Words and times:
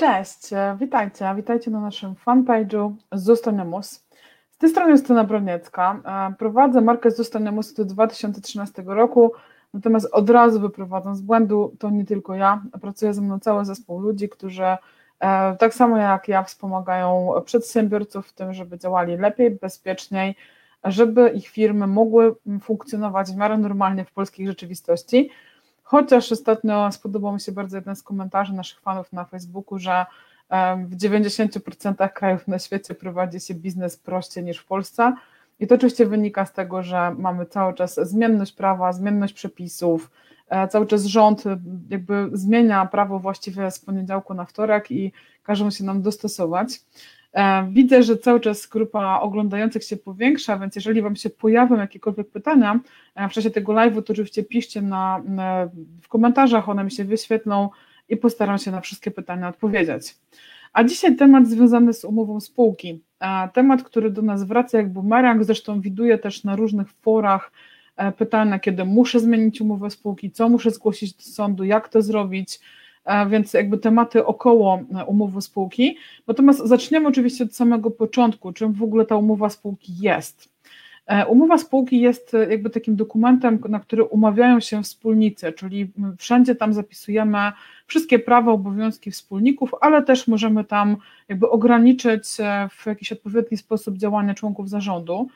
Cześć, 0.00 0.52
e, 0.52 0.76
witajcie, 0.80 1.32
witajcie 1.36 1.70
na 1.70 1.80
naszym 1.80 2.14
fanpage'u 2.14 2.94
Zostanemus. 3.12 4.04
Z 4.50 4.58
tej 4.58 4.70
strony 4.70 4.90
Justyna 4.90 5.24
Broniecka. 5.24 6.00
E, 6.04 6.34
prowadzę 6.34 6.80
markę 6.80 7.10
Zostanemus 7.10 7.80
od 7.80 7.86
2013 7.86 8.82
roku, 8.86 9.32
natomiast 9.74 10.08
od 10.12 10.30
razu 10.30 10.60
wyprowadzam 10.60 11.16
z 11.16 11.20
błędu, 11.20 11.76
to 11.78 11.90
nie 11.90 12.04
tylko 12.04 12.34
ja, 12.34 12.62
pracuje 12.80 13.14
ze 13.14 13.20
mną 13.20 13.40
cały 13.40 13.64
zespół 13.64 14.00
ludzi, 14.00 14.28
którzy 14.28 14.64
e, 14.64 14.76
tak 15.56 15.74
samo 15.74 15.96
jak 15.96 16.28
ja 16.28 16.42
wspomagają 16.42 17.32
przedsiębiorców 17.44 18.26
w 18.26 18.32
tym, 18.32 18.54
żeby 18.54 18.78
działali 18.78 19.16
lepiej, 19.16 19.50
bezpieczniej, 19.50 20.36
żeby 20.84 21.28
ich 21.28 21.48
firmy 21.48 21.86
mogły 21.86 22.34
funkcjonować 22.60 23.32
w 23.32 23.36
miarę 23.36 23.58
normalnie 23.58 24.04
w 24.04 24.12
polskiej 24.12 24.46
rzeczywistości. 24.46 25.30
Chociaż 25.90 26.32
ostatnio 26.32 26.92
spodobał 26.92 27.32
mi 27.32 27.40
się 27.40 27.52
bardzo 27.52 27.76
jeden 27.76 27.96
z 27.96 28.02
komentarzy 28.02 28.52
naszych 28.52 28.80
fanów 28.80 29.12
na 29.12 29.24
Facebooku, 29.24 29.78
że 29.78 30.06
w 30.88 30.96
90% 30.96 32.08
krajów 32.12 32.48
na 32.48 32.58
świecie 32.58 32.94
prowadzi 32.94 33.40
się 33.40 33.54
biznes 33.54 33.96
prościej 33.96 34.44
niż 34.44 34.58
w 34.58 34.66
Polsce. 34.66 35.14
I 35.60 35.66
to 35.66 35.74
oczywiście 35.74 36.06
wynika 36.06 36.46
z 36.46 36.52
tego, 36.52 36.82
że 36.82 37.14
mamy 37.18 37.46
cały 37.46 37.74
czas 37.74 38.00
zmienność 38.02 38.52
prawa, 38.52 38.92
zmienność 38.92 39.34
przepisów, 39.34 40.10
e, 40.48 40.68
cały 40.68 40.86
czas 40.86 41.04
rząd 41.04 41.44
jakby 41.90 42.30
zmienia 42.32 42.86
prawo 42.86 43.18
właściwie 43.18 43.70
z 43.70 43.78
poniedziałku 43.78 44.34
na 44.34 44.44
wtorek 44.44 44.90
i 44.90 45.12
każą 45.42 45.70
się 45.70 45.84
nam 45.84 46.02
dostosować. 46.02 46.80
E, 47.32 47.68
widzę, 47.72 48.02
że 48.02 48.16
cały 48.16 48.40
czas 48.40 48.66
grupa 48.66 49.20
oglądających 49.20 49.84
się 49.84 49.96
powiększa, 49.96 50.58
więc 50.58 50.76
jeżeli 50.76 51.02
Wam 51.02 51.16
się 51.16 51.30
pojawią 51.30 51.76
jakiekolwiek 51.76 52.30
pytania 52.30 52.80
e, 53.14 53.28
w 53.28 53.32
czasie 53.32 53.50
tego 53.50 53.72
live'u, 53.72 54.02
to 54.02 54.12
oczywiście 54.12 54.44
piszcie 54.44 54.82
na, 54.82 55.22
na, 55.24 55.68
w 56.02 56.08
komentarzach, 56.08 56.68
one 56.68 56.84
mi 56.84 56.90
się 56.90 57.04
wyświetlą 57.04 57.68
i 58.08 58.16
postaram 58.16 58.58
się 58.58 58.70
na 58.70 58.80
wszystkie 58.80 59.10
pytania 59.10 59.48
odpowiedzieć. 59.48 60.16
A 60.72 60.84
dzisiaj 60.84 61.16
temat 61.16 61.48
związany 61.48 61.92
z 61.92 62.04
umową 62.04 62.40
spółki. 62.40 63.02
E, 63.20 63.48
temat, 63.48 63.82
który 63.82 64.10
do 64.10 64.22
nas 64.22 64.44
wraca 64.44 64.78
jak 64.78 64.92
bumerang, 64.92 65.44
zresztą 65.44 65.80
widuję 65.80 66.18
też 66.18 66.44
na 66.44 66.56
różnych 66.56 66.92
forach 66.92 67.52
pytania, 68.18 68.58
kiedy 68.58 68.84
muszę 68.84 69.20
zmienić 69.20 69.60
umowę 69.60 69.90
spółki, 69.90 70.30
co 70.30 70.48
muszę 70.48 70.70
zgłosić 70.70 71.14
do 71.14 71.22
sądu, 71.22 71.64
jak 71.64 71.88
to 71.88 72.02
zrobić, 72.02 72.60
więc 73.28 73.52
jakby 73.54 73.78
tematy 73.78 74.26
około 74.26 74.80
e, 74.94 75.04
umowy 75.04 75.42
spółki. 75.42 75.96
Natomiast 76.26 76.58
zaczniemy 76.58 77.08
oczywiście 77.08 77.44
od 77.44 77.54
samego 77.54 77.90
początku, 77.90 78.52
czym 78.52 78.72
w 78.72 78.82
ogóle 78.82 79.06
ta 79.06 79.16
umowa 79.16 79.50
spółki 79.50 79.92
jest. 80.00 80.48
E, 81.06 81.26
umowa 81.26 81.58
spółki 81.58 82.00
jest 82.00 82.34
e, 82.34 82.50
jakby 82.50 82.70
takim 82.70 82.96
dokumentem, 82.96 83.58
na 83.68 83.80
który 83.80 84.04
umawiają 84.04 84.60
się 84.60 84.82
wspólnicy, 84.82 85.52
czyli 85.52 85.90
wszędzie 86.18 86.54
tam 86.54 86.72
zapisujemy 86.72 87.38
wszystkie 87.86 88.18
prawa, 88.18 88.52
obowiązki 88.52 89.10
wspólników, 89.10 89.70
ale 89.80 90.02
też 90.02 90.28
możemy 90.28 90.64
tam 90.64 90.96
jakby 91.28 91.50
ograniczyć 91.50 92.28
w 92.70 92.86
jakiś 92.86 93.12
odpowiedni 93.12 93.56
sposób 93.56 93.96
działania 93.98 94.34
członków 94.34 94.68
zarządu. 94.68 95.28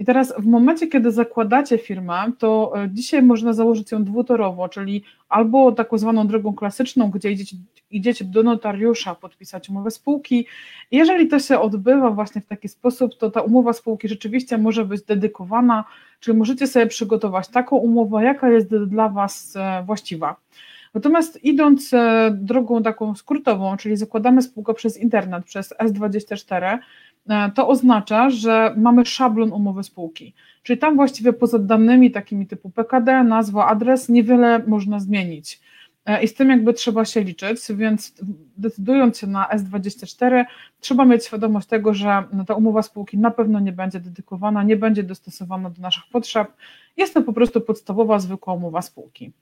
I 0.00 0.04
teraz 0.04 0.34
w 0.38 0.46
momencie, 0.46 0.86
kiedy 0.86 1.12
zakładacie 1.12 1.78
firmę, 1.78 2.32
to 2.38 2.72
e, 2.76 2.88
dzisiaj 2.92 3.22
można 3.22 3.52
założyć 3.52 3.92
ją 3.92 4.04
dwutorowo, 4.04 4.68
czyli 4.68 5.04
albo 5.28 5.72
taką 5.72 5.98
zwaną 5.98 6.26
drogą 6.26 6.54
klasyczną, 6.54 7.10
gdzie 7.10 7.30
idziecie, 7.30 7.56
idziecie 7.90 8.24
do 8.24 8.42
notariusza 8.42 9.14
podpisać 9.14 9.68
umowę 9.68 9.90
spółki. 9.90 10.46
Jeżeli 10.90 11.28
to 11.28 11.38
się 11.38 11.60
odbywa 11.60 12.10
właśnie 12.10 12.40
w 12.40 12.46
taki 12.46 12.68
sposób, 12.68 13.18
to 13.18 13.30
ta 13.30 13.40
umowa 13.40 13.72
spółki 13.72 14.08
rzeczywiście 14.08 14.58
może 14.58 14.84
być 14.84 15.02
dedykowana, 15.02 15.84
czyli 16.20 16.38
możecie 16.38 16.66
sobie 16.66 16.86
przygotować 16.86 17.48
taką 17.48 17.76
umowę, 17.76 18.24
jaka 18.24 18.50
jest 18.50 18.68
dla 18.76 19.08
Was 19.08 19.56
e, 19.56 19.82
właściwa. 19.86 20.36
Natomiast 20.94 21.44
idąc 21.44 21.94
e, 21.94 22.30
drogą 22.34 22.82
taką 22.82 23.14
skrótową, 23.14 23.76
czyli 23.76 23.96
zakładamy 23.96 24.42
spółkę 24.42 24.74
przez 24.74 24.98
internet, 24.98 25.44
przez 25.44 25.74
S24, 25.78 26.64
E, 26.64 26.78
to 27.54 27.68
oznacza, 27.68 28.30
że 28.30 28.74
mamy 28.76 29.06
szablon 29.06 29.52
umowy 29.52 29.82
spółki. 29.82 30.34
Czyli 30.62 30.78
tam 30.78 30.96
właściwie 30.96 31.32
poza 31.32 31.58
danymi 31.58 32.10
takimi 32.10 32.46
typu 32.46 32.70
PKD, 32.70 33.24
nazwa, 33.24 33.66
adres, 33.66 34.08
niewiele 34.08 34.58
można 34.66 35.00
zmienić. 35.00 35.60
E, 36.06 36.22
I 36.22 36.28
z 36.28 36.34
tym 36.34 36.50
jakby 36.50 36.74
trzeba 36.74 37.04
się 37.04 37.20
liczyć, 37.20 37.60
więc 37.70 38.14
decydując 38.56 39.18
się 39.18 39.26
na 39.26 39.48
S24, 39.54 40.44
trzeba 40.80 41.04
mieć 41.04 41.24
świadomość 41.24 41.66
tego, 41.66 41.94
że 41.94 42.24
ta 42.46 42.54
umowa 42.54 42.82
spółki 42.82 43.18
na 43.18 43.30
pewno 43.30 43.60
nie 43.60 43.72
będzie 43.72 44.00
dedykowana, 44.00 44.62
nie 44.62 44.76
będzie 44.76 45.02
dostosowana 45.02 45.70
do 45.70 45.82
naszych 45.82 46.04
potrzeb. 46.12 46.52
Jest 46.96 47.14
to 47.14 47.22
po 47.22 47.32
prostu 47.32 47.60
podstawowa, 47.60 48.18
zwykła 48.18 48.54
umowa 48.54 48.82
spółki. 48.82 49.32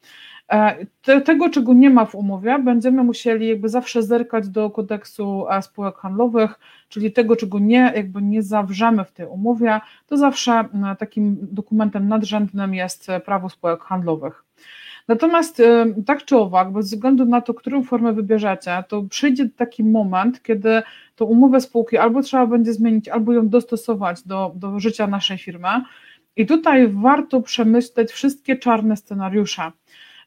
E, 0.52 0.86
te, 1.02 1.20
tego, 1.20 1.50
czego 1.50 1.74
nie 1.74 1.90
ma 1.90 2.04
w 2.04 2.14
umowie, 2.14 2.58
będziemy 2.58 3.04
musieli 3.04 3.48
jakby 3.48 3.68
zawsze 3.68 4.02
zerkać 4.02 4.48
do 4.48 4.70
kodeksu 4.70 5.46
spółek 5.60 5.96
handlowych, 5.96 6.58
czyli 6.88 7.12
tego, 7.12 7.36
czego 7.36 7.58
nie, 7.58 7.92
jakby 7.96 8.22
nie 8.22 8.42
zawrzemy 8.42 9.04
w 9.04 9.12
tej 9.12 9.26
umowie, 9.26 9.80
to 10.06 10.16
zawsze 10.16 10.64
takim 10.98 11.38
dokumentem 11.40 12.08
nadrzędnym 12.08 12.74
jest 12.74 13.06
prawo 13.24 13.48
spółek 13.48 13.80
handlowych. 13.80 14.44
Natomiast 15.08 15.60
e, 15.60 15.86
tak 16.06 16.24
czy 16.24 16.36
owak, 16.36 16.72
bez 16.72 16.86
względu 16.86 17.24
na 17.24 17.40
to, 17.40 17.54
którą 17.54 17.82
formę 17.82 18.12
wybierzecie, 18.12 18.84
to 18.88 19.02
przyjdzie 19.02 19.48
taki 19.48 19.84
moment, 19.84 20.42
kiedy 20.42 20.82
tą 21.16 21.24
umowę 21.24 21.60
spółki 21.60 21.96
albo 21.96 22.22
trzeba 22.22 22.46
będzie 22.46 22.72
zmienić, 22.72 23.08
albo 23.08 23.32
ją 23.32 23.48
dostosować 23.48 24.22
do, 24.22 24.52
do 24.54 24.80
życia 24.80 25.06
naszej 25.06 25.38
firmy. 25.38 25.68
I 26.36 26.46
tutaj 26.46 26.88
warto 26.88 27.40
przemyśleć 27.40 28.10
wszystkie 28.10 28.56
czarne 28.56 28.96
scenariusze. 28.96 29.72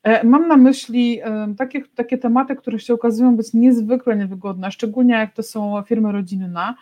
E, 0.04 0.24
mam 0.24 0.48
na 0.48 0.58
myśli 0.58 1.22
takie, 1.58 1.82
takie 1.96 2.18
tematy, 2.18 2.56
które 2.56 2.80
się 2.80 2.94
okazują 2.94 3.36
być 3.36 3.54
niezwykle 3.54 4.16
niewygodne, 4.16 4.72
szczególnie 4.72 5.14
jak 5.14 5.34
to 5.34 5.44
są 5.44 5.84
firmy 5.88 6.12
rodzinne. 6.12 6.74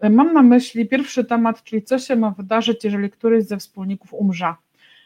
E, 0.00 0.10
mam 0.10 0.32
na 0.32 0.42
myśli 0.42 0.88
pierwszy 0.88 1.24
temat, 1.24 1.62
czyli 1.62 1.82
co 1.82 1.98
się 1.98 2.16
ma 2.16 2.30
wydarzyć, 2.30 2.84
jeżeli 2.84 3.10
któryś 3.10 3.44
ze 3.44 3.56
wspólników 3.56 4.14
umrze. 4.14 4.54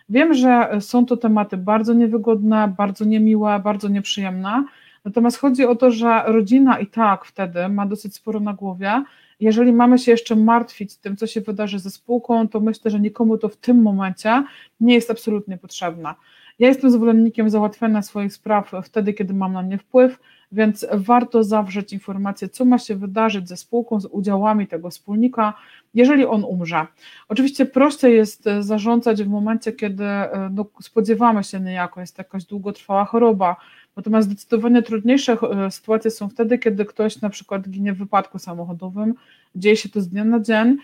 Wiem, 0.08 0.34
że 0.34 0.70
są 0.80 1.06
to 1.06 1.16
tematy 1.16 1.56
bardzo 1.56 1.94
niewygodne, 1.94 2.74
bardzo 2.76 3.04
niemiłe, 3.04 3.60
bardzo 3.64 3.88
nieprzyjemne, 3.88 4.64
natomiast 5.04 5.38
chodzi 5.38 5.64
o 5.64 5.76
to, 5.76 5.90
że 5.90 6.22
rodzina 6.26 6.78
i 6.78 6.86
tak 6.86 7.24
wtedy 7.24 7.68
ma 7.68 7.86
dosyć 7.86 8.14
sporo 8.14 8.40
na 8.40 8.52
głowie. 8.52 9.04
Jeżeli 9.40 9.72
mamy 9.72 9.98
się 9.98 10.10
jeszcze 10.10 10.36
martwić 10.36 10.96
tym, 10.96 11.16
co 11.16 11.26
się 11.26 11.40
wydarzy 11.40 11.78
ze 11.78 11.90
spółką, 11.90 12.48
to 12.48 12.60
myślę, 12.60 12.90
że 12.90 13.00
nikomu 13.00 13.38
to 13.38 13.48
w 13.48 13.56
tym 13.56 13.82
momencie 13.82 14.44
nie 14.80 14.94
jest 14.94 15.10
absolutnie 15.10 15.58
potrzebne. 15.58 16.14
Ja 16.60 16.68
jestem 16.68 16.90
zwolennikiem 16.90 17.50
załatwiania 17.50 18.02
swoich 18.02 18.32
spraw 18.32 18.72
wtedy, 18.84 19.12
kiedy 19.12 19.34
mam 19.34 19.52
na 19.52 19.62
nie 19.62 19.78
wpływ, 19.78 20.18
więc 20.52 20.86
warto 20.92 21.44
zawrzeć 21.44 21.92
informację, 21.92 22.48
co 22.48 22.64
ma 22.64 22.78
się 22.78 22.96
wydarzyć 22.96 23.48
ze 23.48 23.56
spółką, 23.56 24.00
z 24.00 24.06
udziałami 24.06 24.66
tego 24.66 24.90
wspólnika, 24.90 25.54
jeżeli 25.94 26.24
on 26.24 26.44
umrze. 26.44 26.86
Oczywiście 27.28 27.66
prościej 27.66 28.16
jest 28.16 28.44
zarządzać 28.60 29.22
w 29.22 29.28
momencie, 29.28 29.72
kiedy 29.72 30.04
no, 30.50 30.64
spodziewamy 30.80 31.44
się 31.44 31.60
niejako, 31.60 32.00
jest 32.00 32.18
jakaś 32.18 32.44
długotrwała 32.44 33.04
choroba, 33.04 33.56
natomiast 33.96 34.28
zdecydowanie 34.28 34.82
trudniejsze 34.82 35.32
e, 35.32 35.70
sytuacje 35.70 36.10
są 36.10 36.28
wtedy, 36.28 36.58
kiedy 36.58 36.84
ktoś 36.84 37.20
na 37.20 37.30
przykład 37.30 37.68
ginie 37.68 37.92
w 37.92 37.98
wypadku 37.98 38.38
samochodowym, 38.38 39.14
dzieje 39.54 39.76
się 39.76 39.88
to 39.88 40.00
z 40.00 40.08
dnia 40.08 40.24
na 40.24 40.40
dzień, 40.40 40.76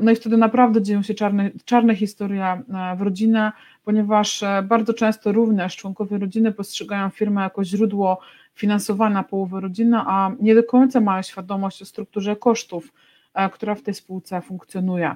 no 0.00 0.10
i 0.10 0.16
wtedy 0.16 0.36
naprawdę 0.36 0.82
dzieją 0.82 1.02
się 1.02 1.14
czarne, 1.14 1.50
czarne 1.64 1.96
historie 1.96 2.44
e, 2.44 2.62
w 2.96 3.02
rodzinie, 3.02 3.52
ponieważ 3.84 4.42
e, 4.42 4.62
bardzo 4.62 4.94
często 4.94 5.32
również 5.32 5.76
członkowie 5.76 6.18
rodziny 6.18 6.52
postrzegają 6.52 7.10
firmę 7.10 7.42
jako 7.42 7.64
źródło 7.64 8.20
finansowania 8.54 9.22
połowy 9.22 9.60
rodziny, 9.60 9.96
a 10.06 10.30
nie 10.40 10.54
do 10.54 10.64
końca 10.64 11.00
mają 11.00 11.22
świadomość 11.22 11.82
o 11.82 11.84
strukturze 11.84 12.36
kosztów, 12.36 12.92
e, 13.34 13.50
która 13.50 13.74
w 13.74 13.82
tej 13.82 13.94
spółce 13.94 14.40
funkcjonuje. 14.40 15.14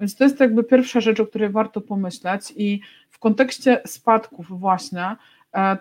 Więc 0.00 0.16
to 0.16 0.24
jest 0.24 0.40
jakby 0.40 0.64
pierwsza 0.64 1.00
rzecz, 1.00 1.20
o 1.20 1.26
której 1.26 1.50
warto 1.50 1.80
pomyśleć 1.80 2.52
i 2.56 2.80
w 3.10 3.18
kontekście 3.18 3.80
spadków 3.86 4.60
właśnie, 4.60 5.16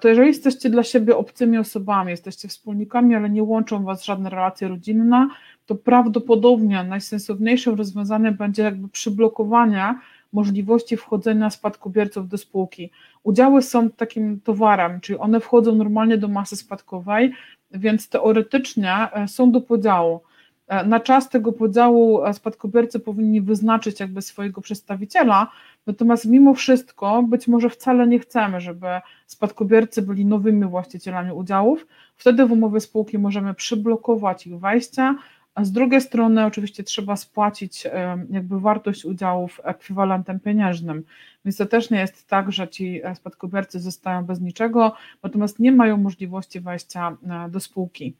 to 0.01 0.07
jeżeli 0.07 0.27
jesteście 0.27 0.69
dla 0.69 0.83
siebie 0.83 1.17
obcymi 1.17 1.57
osobami, 1.57 2.11
jesteście 2.11 2.47
wspólnikami, 2.47 3.15
ale 3.15 3.29
nie 3.29 3.43
łączą 3.43 3.83
Was 3.83 4.05
żadne 4.05 4.29
relacje 4.29 4.67
rodzinne, 4.67 5.27
to 5.65 5.75
prawdopodobnie 5.75 6.83
najsensowniejszym 6.83 7.75
rozwiązaniem 7.75 8.35
będzie 8.35 8.63
jakby 8.63 8.89
przyblokowanie 8.89 9.95
możliwości 10.33 10.97
wchodzenia 10.97 11.49
spadkobierców 11.49 12.27
do 12.27 12.37
spółki. 12.37 12.91
Udziały 13.23 13.61
są 13.61 13.89
takim 13.89 14.41
towarem, 14.41 15.01
czyli 15.01 15.19
one 15.19 15.39
wchodzą 15.39 15.75
normalnie 15.75 16.17
do 16.17 16.27
masy 16.27 16.55
spadkowej, 16.55 17.33
więc 17.71 18.09
teoretycznie 18.09 18.93
e, 18.93 19.27
są 19.27 19.51
do 19.51 19.61
podziału. 19.61 20.21
E, 20.67 20.85
na 20.85 20.99
czas 20.99 21.29
tego 21.29 21.51
podziału 21.51 22.25
e, 22.25 22.33
spadkobiercy 22.33 22.99
powinni 22.99 23.41
wyznaczyć 23.41 23.99
jakby 23.99 24.21
swojego 24.21 24.61
przedstawiciela, 24.61 25.51
natomiast 25.87 26.25
mimo 26.25 26.53
wszystko 26.53 27.23
być 27.23 27.47
może 27.47 27.69
wcale 27.69 28.07
nie 28.07 28.19
chcemy, 28.19 28.61
żeby 28.61 28.87
spadkobiercy 29.25 30.01
byli 30.01 30.25
nowymi 30.25 30.65
właścicielami 30.65 31.31
udziałów. 31.31 31.87
Wtedy 32.15 32.45
w 32.45 32.51
umowie 32.51 32.79
spółki 32.79 33.17
możemy 33.19 33.53
przyblokować 33.53 34.47
ich 34.47 34.59
wejście, 34.59 35.15
a 35.57 35.63
z 35.63 35.71
drugiej 35.71 36.01
strony 36.01 36.45
oczywiście 36.45 36.83
trzeba 36.83 37.15
spłacić 37.15 37.87
jakby 38.29 38.59
wartość 38.59 39.05
udziałów 39.05 39.61
ekwivalentem 39.63 40.39
pieniężnym, 40.39 41.03
więc 41.45 41.57
to 41.57 41.65
też 41.65 41.89
nie 41.89 41.99
jest 41.99 42.27
tak, 42.27 42.51
że 42.51 42.67
ci 42.67 43.01
spadkobiercy 43.15 43.79
zostają 43.79 44.25
bez 44.25 44.41
niczego, 44.41 44.93
natomiast 45.23 45.59
nie 45.59 45.71
mają 45.71 45.97
możliwości 45.97 46.59
wejścia 46.59 47.17
do 47.49 47.59
spółki. 47.59 48.15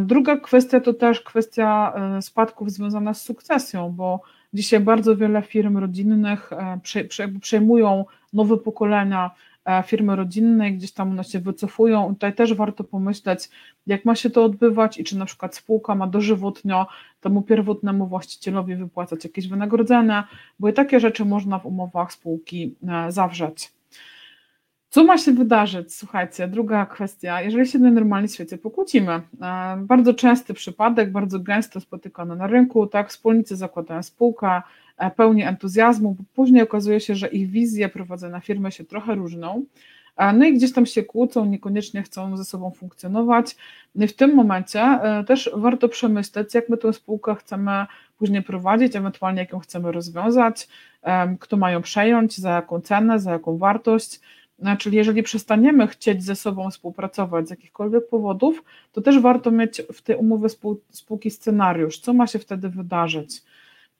Druga 0.00 0.36
kwestia 0.36 0.80
to 0.80 0.94
też 0.94 1.20
kwestia 1.20 1.92
spadków 2.20 2.70
związana 2.70 3.14
z 3.14 3.22
sukcesją, 3.22 3.92
bo 3.92 4.20
dzisiaj 4.54 4.80
bardzo 4.80 5.16
wiele 5.16 5.42
firm 5.42 5.78
rodzinnych 5.78 6.50
przejmują 7.40 8.04
nowe 8.32 8.56
pokolenia 8.56 9.30
E, 9.30 9.47
firmy 9.86 10.16
rodzinne, 10.16 10.72
gdzieś 10.72 10.92
tam 10.92 11.10
one 11.10 11.24
się 11.24 11.40
wycofują. 11.40 12.08
Tutaj 12.14 12.34
też 12.34 12.54
warto 12.54 12.84
pomyśleć, 12.84 13.48
jak 13.86 14.04
ma 14.04 14.14
się 14.14 14.30
to 14.30 14.44
odbywać 14.44 14.98
i 14.98 15.04
czy 15.04 15.18
na 15.18 15.24
przykład 15.24 15.56
spółka 15.56 15.94
ma 15.94 16.06
dożywotnio 16.06 16.86
temu 17.20 17.42
pierwotnemu 17.42 18.06
właścicielowi 18.06 18.76
wypłacać 18.76 19.24
jakieś 19.24 19.48
wynagrodzenia, 19.48 20.28
bo 20.58 20.68
i 20.68 20.72
takie 20.72 21.00
rzeczy 21.00 21.24
można 21.24 21.58
w 21.58 21.66
umowach 21.66 22.12
spółki 22.12 22.74
e, 22.88 23.12
zawrzeć. 23.12 23.72
Co 24.90 25.04
ma 25.04 25.18
się 25.18 25.32
wydarzyć? 25.32 25.94
Słuchajcie, 25.94 26.48
druga 26.48 26.86
kwestia. 26.86 27.42
Jeżeli 27.42 27.66
się 27.66 27.78
na 27.78 27.90
normalnym 27.90 28.28
świecie 28.28 28.58
pokłócimy, 28.58 29.12
e, 29.12 29.22
bardzo 29.76 30.14
częsty 30.14 30.54
przypadek, 30.54 31.12
bardzo 31.12 31.40
gęsto 31.40 31.80
spotykany 31.80 32.36
na 32.36 32.46
rynku, 32.46 32.86
tak, 32.86 33.08
wspólnicy 33.08 33.56
zakładają 33.56 34.02
spółkę, 34.02 34.48
E, 34.48 34.62
pełni 35.16 35.42
entuzjazmu, 35.42 36.14
bo 36.14 36.24
później 36.34 36.62
okazuje 36.62 37.00
się, 37.00 37.14
że 37.14 37.28
ich 37.28 37.50
wizje 37.50 37.88
prowadzenia 37.88 38.40
firmy 38.40 38.72
się 38.72 38.84
trochę 38.84 39.14
różnią. 39.14 39.64
E, 40.16 40.32
no 40.32 40.44
i 40.44 40.54
gdzieś 40.54 40.72
tam 40.72 40.86
się 40.86 41.02
kłócą, 41.02 41.44
niekoniecznie 41.44 42.02
chcą 42.02 42.36
ze 42.36 42.44
sobą 42.44 42.70
funkcjonować. 42.70 43.56
No 43.94 44.06
w 44.06 44.12
tym 44.12 44.34
momencie 44.34 44.80
e, 44.80 45.24
też 45.24 45.50
warto 45.54 45.88
przemyśleć, 45.88 46.54
jak 46.54 46.68
my 46.68 46.76
tę 46.76 46.92
spółkę 46.92 47.34
chcemy 47.34 47.86
później 48.18 48.42
prowadzić, 48.42 48.96
ewentualnie 48.96 49.40
jak 49.40 49.52
ją 49.52 49.58
chcemy 49.58 49.92
rozwiązać, 49.92 50.68
kto 51.40 51.56
ma 51.56 51.70
ją 51.70 51.82
przejąć, 51.82 52.38
za 52.38 52.50
jaką 52.50 52.80
cenę, 52.80 53.20
za 53.20 53.32
jaką 53.32 53.58
wartość. 53.58 54.20
Czyli 54.78 54.96
jeżeli 54.96 55.22
przestaniemy 55.22 55.86
chcieć 55.86 56.24
ze 56.24 56.36
sobą 56.36 56.70
współpracować 56.70 57.46
z 57.46 57.50
jakichkolwiek 57.50 58.08
powodów, 58.08 58.64
to 58.92 59.00
też 59.00 59.20
warto 59.20 59.50
mieć 59.50 59.82
w 59.92 60.02
tej 60.02 60.16
umowie 60.16 60.48
spółki 60.90 61.30
scenariusz, 61.30 61.98
co 61.98 62.12
ma 62.12 62.26
się 62.26 62.38
wtedy 62.38 62.68
wydarzyć. 62.68 63.42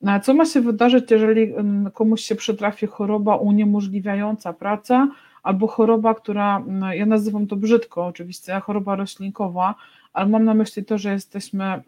No, 0.00 0.20
co 0.20 0.34
ma 0.34 0.44
się 0.44 0.60
wydarzyć, 0.60 1.10
jeżeli 1.10 1.54
komuś 1.94 2.20
się 2.20 2.34
przytrafi 2.34 2.86
choroba 2.86 3.36
uniemożliwiająca 3.36 4.52
pracę, 4.52 5.08
albo 5.42 5.66
choroba, 5.66 6.14
która, 6.14 6.64
ja 6.92 7.06
nazywam 7.06 7.46
to 7.46 7.56
brzydko 7.56 8.06
oczywiście, 8.06 8.60
choroba 8.60 8.96
roślinkowa, 8.96 9.74
ale 10.12 10.28
mam 10.28 10.44
na 10.44 10.54
myśli 10.54 10.84
to, 10.84 10.98
że 10.98 11.12
jesteśmy, 11.12 11.82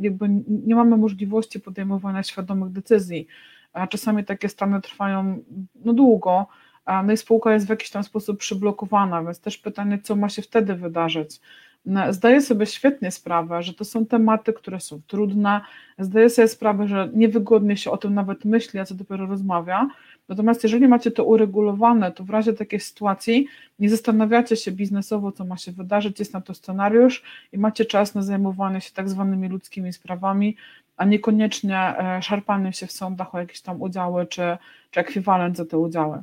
jakby 0.00 0.28
nie 0.48 0.74
mamy 0.74 0.96
możliwości 0.96 1.60
podejmowania 1.60 2.22
świadomych 2.22 2.72
decyzji. 2.72 3.26
A 3.72 3.86
czasami 3.86 4.24
takie 4.24 4.48
stany 4.48 4.80
trwają 4.80 5.38
no, 5.84 5.92
długo, 5.92 6.46
no 7.04 7.12
i 7.12 7.16
spółka 7.16 7.52
jest 7.52 7.66
w 7.66 7.70
jakiś 7.70 7.90
tam 7.90 8.04
sposób 8.04 8.38
przyblokowana, 8.38 9.22
więc 9.22 9.40
też 9.40 9.58
pytanie, 9.58 9.98
co 10.02 10.16
ma 10.16 10.28
się 10.28 10.42
wtedy 10.42 10.74
wydarzyć. 10.74 11.40
Zdaję 12.10 12.40
sobie 12.40 12.66
świetnie 12.66 13.10
sprawę, 13.10 13.62
że 13.62 13.74
to 13.74 13.84
są 13.84 14.06
tematy, 14.06 14.52
które 14.52 14.80
są 14.80 15.00
trudne. 15.06 15.60
Zdaję 15.98 16.30
sobie 16.30 16.48
sprawę, 16.48 16.88
że 16.88 17.10
niewygodnie 17.14 17.76
się 17.76 17.90
o 17.90 17.96
tym 17.96 18.14
nawet 18.14 18.44
myśli, 18.44 18.80
a 18.80 18.84
co 18.84 18.94
dopiero 18.94 19.26
rozmawia. 19.26 19.88
Natomiast 20.28 20.62
jeżeli 20.62 20.88
macie 20.88 21.10
to 21.10 21.24
uregulowane, 21.24 22.12
to 22.12 22.24
w 22.24 22.30
razie 22.30 22.52
takiej 22.52 22.80
sytuacji 22.80 23.46
nie 23.78 23.90
zastanawiacie 23.90 24.56
się 24.56 24.72
biznesowo, 24.72 25.32
co 25.32 25.44
ma 25.44 25.56
się 25.56 25.72
wydarzyć, 25.72 26.18
jest 26.18 26.34
na 26.34 26.40
to 26.40 26.54
scenariusz 26.54 27.22
i 27.52 27.58
macie 27.58 27.84
czas 27.84 28.14
na 28.14 28.22
zajmowanie 28.22 28.80
się 28.80 28.92
tak 28.92 29.08
zwanymi 29.08 29.48
ludzkimi 29.48 29.92
sprawami, 29.92 30.56
a 30.96 31.04
niekoniecznie 31.04 31.78
e, 31.78 32.22
szarpaniem 32.22 32.72
się 32.72 32.86
w 32.86 32.92
sądach 32.92 33.34
o 33.34 33.38
jakieś 33.38 33.60
tam 33.60 33.82
udziały 33.82 34.26
czy, 34.26 34.56
czy 34.90 35.00
ekwiwalent 35.00 35.56
za 35.56 35.64
te 35.64 35.78
udziały. 35.78 36.22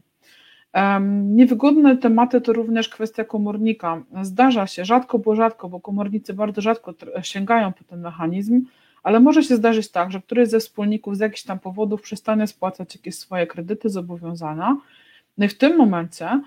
Niewygodne 1.23 1.97
tematy 1.97 2.41
to 2.41 2.53
również 2.53 2.89
kwestia 2.89 3.23
komornika. 3.23 4.03
Zdarza 4.21 4.67
się, 4.67 4.85
rzadko, 4.85 5.19
bo 5.19 5.35
rzadko, 5.35 5.69
bo 5.69 5.79
komornicy 5.79 6.33
bardzo 6.33 6.61
rzadko 6.61 6.93
sięgają 7.21 7.73
po 7.73 7.83
ten 7.83 8.01
mechanizm, 8.01 8.65
ale 9.03 9.19
może 9.19 9.43
się 9.43 9.55
zdarzyć 9.55 9.91
tak, 9.91 10.11
że 10.11 10.21
któryś 10.21 10.49
ze 10.49 10.59
wspólników 10.59 11.17
z 11.17 11.19
jakichś 11.19 11.43
tam 11.43 11.59
powodów 11.59 12.01
przestanie 12.01 12.47
spłacać 12.47 12.95
jakieś 12.95 13.15
swoje 13.15 13.47
kredyty, 13.47 13.89
zobowiązania. 13.89 14.77
No 15.37 15.45
i 15.45 15.49
w 15.49 15.57
tym 15.57 15.77
momencie 15.77 16.41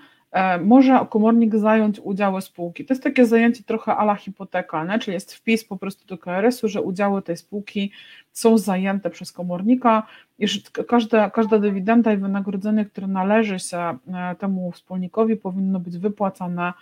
może 0.63 1.05
komornik 1.09 1.55
zająć 1.55 1.99
udziały 1.99 2.41
spółki. 2.41 2.85
To 2.85 2.93
jest 2.93 3.03
takie 3.03 3.25
zajęcie 3.25 3.63
trochę 3.63 3.95
ala 3.95 4.15
hipoteka, 4.15 4.85
nie? 4.85 4.99
czyli 4.99 5.13
jest 5.13 5.33
wpis 5.33 5.65
po 5.65 5.77
prostu 5.77 6.07
do 6.07 6.17
KRS-u, 6.17 6.67
że 6.67 6.81
udziały 6.81 7.21
tej 7.21 7.37
spółki 7.37 7.91
są 8.31 8.57
zajęte 8.57 9.09
przez 9.09 9.31
komornika 9.31 10.07
i 10.39 10.47
że 10.47 10.59
każda, 10.87 11.29
każda 11.29 11.59
dywidenda 11.59 12.13
i 12.13 12.17
wynagrodzenie, 12.17 12.85
które 12.85 13.07
należy 13.07 13.59
się 13.59 13.77
e, 13.77 13.97
temu 14.39 14.71
wspólnikowi 14.71 15.35
powinno 15.35 15.79
być 15.79 15.97
wypłacane 15.97 16.73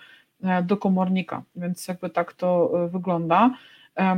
e, 0.44 0.64
do 0.64 0.78
komornika, 0.78 1.44
więc 1.56 1.88
jakby 1.88 2.10
tak 2.10 2.34
to 2.34 2.72
wygląda. 2.92 3.52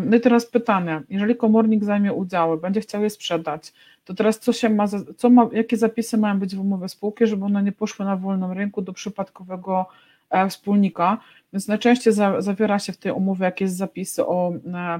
No 0.05 0.17
i 0.17 0.19
teraz 0.21 0.45
pytanie, 0.45 1.01
jeżeli 1.09 1.35
komornik 1.35 1.83
zajmie 1.83 2.13
udziały, 2.13 2.57
będzie 2.57 2.81
chciał 2.81 3.03
je 3.03 3.09
sprzedać, 3.09 3.73
to 4.05 4.13
teraz 4.13 4.39
co 4.39 4.53
się 4.53 4.69
ma, 4.69 4.85
co 5.17 5.29
ma, 5.29 5.49
jakie 5.51 5.77
zapisy 5.77 6.17
mają 6.17 6.39
być 6.39 6.55
w 6.55 6.59
umowie 6.59 6.89
spółki, 6.89 7.27
żeby 7.27 7.45
one 7.45 7.63
nie 7.63 7.71
poszły 7.71 8.05
na 8.05 8.17
wolnym 8.17 8.51
rynku 8.51 8.81
do 8.81 8.93
przypadkowego 8.93 9.85
e, 10.29 10.49
wspólnika, 10.49 11.17
więc 11.53 11.67
najczęściej 11.67 12.13
za, 12.13 12.41
zawiera 12.41 12.79
się 12.79 12.93
w 12.93 12.97
tej 12.97 13.11
umowie 13.11 13.45
jakieś 13.45 13.69
zapisy 13.69 14.25
o 14.25 14.53
e, 14.73 14.99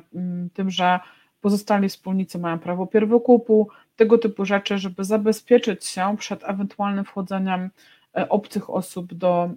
tym, 0.54 0.72
że 0.72 1.00
pozostali 1.42 1.90
wspólnicy 1.90 2.40
mają 2.40 2.60
prawo 2.60 2.88
pierwokupu, 2.88 3.68
tego 3.96 4.18
typu 4.18 4.46
rzeczy, 4.46 4.78
żeby 4.78 5.04
zabezpieczyć 5.04 5.86
się 5.86 6.16
przed 6.20 6.44
ewentualnym 6.44 7.06
wchodzeniem 7.06 7.70
e, 8.18 8.30
obcych 8.30 8.70
osób 8.70 9.14
do, 9.14 9.50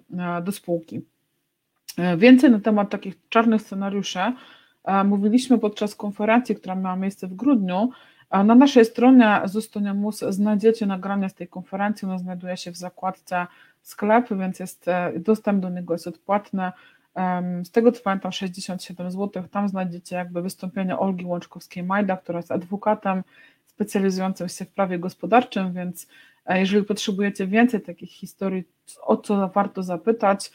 do 0.43 0.51
spółki. 0.51 1.01
Więcej 2.17 2.51
na 2.51 2.59
temat 2.59 2.89
takich 2.89 3.15
czarnych 3.29 3.61
scenariuszy 3.61 4.19
mówiliśmy 5.05 5.59
podczas 5.59 5.95
konferencji, 5.95 6.55
która 6.55 6.75
miała 6.75 6.95
miejsce 6.95 7.27
w 7.27 7.33
grudniu, 7.33 7.89
na 8.31 8.55
naszej 8.55 8.85
stronie 8.85 9.41
Zostaniamus 9.45 10.19
znajdziecie 10.19 10.85
nagranie 10.85 11.29
z 11.29 11.33
tej 11.33 11.47
konferencji, 11.47 12.05
ono 12.07 12.19
znajduje 12.19 12.57
się 12.57 12.71
w 12.71 12.77
zakładce 12.77 13.47
sklep, 13.81 14.25
więc 14.39 14.59
jest 14.59 14.87
e, 14.87 15.11
dostęp 15.19 15.61
do 15.61 15.69
niego 15.69 15.93
jest 15.93 16.07
odpłatny. 16.07 16.71
Z 17.63 17.71
tego 17.71 17.91
co 17.91 18.03
pamiętam 18.03 18.31
67 18.31 19.11
zł, 19.11 19.43
tam 19.51 19.69
znajdziecie 19.69 20.15
jakby 20.15 20.41
wystąpienie 20.41 20.99
Olgi 20.99 21.25
Łączkowskiej-Majda, 21.25 22.17
która 22.17 22.39
jest 22.39 22.51
adwokatem 22.51 23.23
specjalizującym 23.65 24.49
się 24.49 24.65
w 24.65 24.69
prawie 24.69 24.99
gospodarczym, 24.99 25.73
więc 25.73 26.07
e, 26.45 26.59
jeżeli 26.59 26.85
potrzebujecie 26.85 27.47
więcej 27.47 27.81
takich 27.81 28.11
historii, 28.11 28.63
o 29.01 29.17
co 29.17 29.49
warto 29.49 29.83
zapytać, 29.83 30.51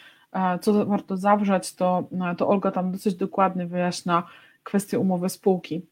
co 0.60 0.86
warto 0.86 1.16
zawrzeć, 1.16 1.74
to, 1.74 2.08
to 2.38 2.48
Olga 2.48 2.70
tam 2.70 2.92
dosyć 2.92 3.14
dokładnie 3.14 3.66
wyjaśnia 3.66 4.22
kwestię 4.62 4.98
umowy 4.98 5.28
spółki. 5.28 5.82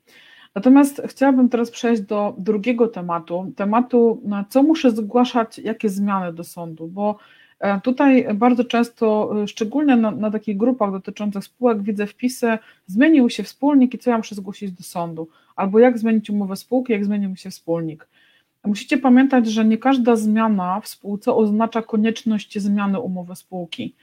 Natomiast 0.55 1.03
chciałabym 1.07 1.49
teraz 1.49 1.71
przejść 1.71 2.03
do 2.03 2.35
drugiego 2.39 2.89
tematu, 2.89 3.53
tematu, 3.57 4.21
na 4.25 4.45
co 4.49 4.63
muszę 4.63 4.91
zgłaszać, 4.91 5.59
jakie 5.59 5.89
zmiany 5.89 6.33
do 6.33 6.45
sądu, 6.45 6.89
bo 6.89 7.19
e, 7.61 7.81
tutaj 7.81 8.27
bardzo 8.35 8.65
często, 8.65 9.33
e, 9.43 9.49
szczególnie 9.49 9.97
na, 9.97 10.11
na 10.11 10.31
takich 10.31 10.57
grupach 10.57 10.93
dotyczących 10.93 11.45
spółek, 11.45 11.83
widzę 11.83 12.07
wpisy, 12.07 12.59
zmienił 12.87 13.31
się 13.31 13.43
wspólnik 13.43 13.95
i 13.95 13.99
co 13.99 14.11
ja 14.11 14.17
muszę 14.17 14.35
zgłosić 14.35 14.73
do 14.73 14.83
sądu, 14.83 15.29
albo 15.57 15.79
jak 15.79 15.99
zmienić 15.99 16.31
umowę 16.31 16.57
spółki, 16.57 16.93
jak 16.93 17.05
zmienił 17.05 17.37
się 17.37 17.51
wspólnik. 17.51 18.09
Musicie 18.65 18.99
pamiętać, 18.99 19.47
że 19.47 19.65
nie 19.65 19.79
każda 19.79 20.17
zmiana 20.17 20.81
w 20.81 20.89
spółce 20.89 21.35
oznacza 21.35 21.83
konieczność 21.83 22.59
zmiany 22.59 23.01
umowy 23.01 23.37
spółki. 23.37 23.95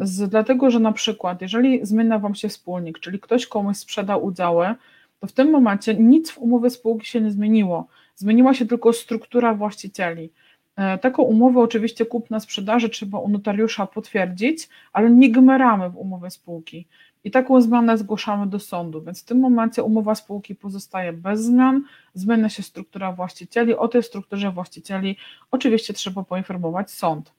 Z, 0.00 0.30
dlatego, 0.30 0.70
że 0.70 0.80
na 0.80 0.92
przykład, 0.92 1.42
jeżeli 1.42 1.86
zmienia 1.86 2.18
Wam 2.18 2.34
się 2.34 2.48
wspólnik, 2.48 2.98
czyli 2.98 3.20
ktoś 3.20 3.46
komuś 3.46 3.76
sprzeda 3.76 4.16
udziały, 4.16 4.74
to 5.20 5.26
w 5.26 5.32
tym 5.32 5.50
momencie 5.50 5.94
nic 5.94 6.30
w 6.30 6.38
umowie 6.38 6.70
spółki 6.70 7.06
się 7.06 7.20
nie 7.20 7.30
zmieniło. 7.30 7.86
Zmieniła 8.14 8.54
się 8.54 8.66
tylko 8.66 8.92
struktura 8.92 9.54
właścicieli. 9.54 10.30
E, 10.76 10.98
taką 10.98 11.22
umowę 11.22 11.60
oczywiście 11.60 12.06
kupna 12.06 12.40
sprzedaży 12.40 12.88
trzeba 12.88 13.18
u 13.18 13.28
notariusza 13.28 13.86
potwierdzić, 13.86 14.68
ale 14.92 15.10
nie 15.10 15.30
gmeramy 15.32 15.90
w 15.90 15.96
umowę 15.96 16.30
spółki. 16.30 16.86
I 17.24 17.30
taką 17.30 17.60
zmianę 17.60 17.98
zgłaszamy 17.98 18.46
do 18.46 18.58
sądu, 18.58 19.02
więc 19.02 19.22
w 19.22 19.24
tym 19.24 19.40
momencie 19.40 19.82
umowa 19.82 20.14
spółki 20.14 20.54
pozostaje 20.54 21.12
bez 21.12 21.40
zmian, 21.40 21.82
zmienia 22.14 22.48
się 22.48 22.62
struktura 22.62 23.12
właścicieli. 23.12 23.74
O 23.74 23.88
tej 23.88 24.02
strukturze 24.02 24.50
właścicieli 24.50 25.16
oczywiście 25.50 25.94
trzeba 25.94 26.24
poinformować 26.24 26.90
sąd. 26.90 27.37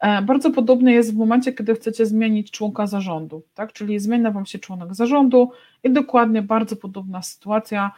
E, 0.00 0.22
bardzo 0.22 0.50
podobnie 0.50 0.92
jest 0.92 1.14
w 1.14 1.16
momencie, 1.16 1.52
kiedy 1.52 1.74
chcecie 1.74 2.06
zmienić 2.06 2.50
członka 2.50 2.86
zarządu, 2.86 3.42
tak? 3.54 3.72
czyli 3.72 3.98
zmienia 3.98 4.30
Wam 4.30 4.46
się 4.46 4.58
członek 4.58 4.94
zarządu 4.94 5.50
i 5.84 5.90
dokładnie 5.90 6.42
bardzo 6.42 6.76
podobna 6.76 7.22
sytuacja, 7.22 7.90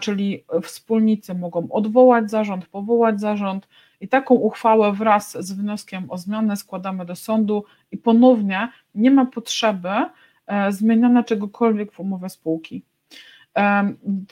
czyli 0.00 0.44
wspólnicy 0.62 1.34
mogą 1.34 1.68
odwołać 1.70 2.30
zarząd, 2.30 2.66
powołać 2.66 3.20
zarząd 3.20 3.68
i 4.00 4.08
taką 4.08 4.34
uchwałę 4.34 4.92
wraz 4.92 5.36
z 5.46 5.52
wnioskiem 5.52 6.10
o 6.10 6.18
zmianę 6.18 6.56
składamy 6.56 7.04
do 7.04 7.16
sądu 7.16 7.64
i 7.92 7.98
ponownie 7.98 8.68
nie 8.94 9.10
ma 9.10 9.26
potrzeby 9.26 9.90
e, 10.46 10.72
zmieniania 10.72 11.22
czegokolwiek 11.22 11.92
w 11.92 12.00
umowie 12.00 12.28
spółki. 12.28 12.82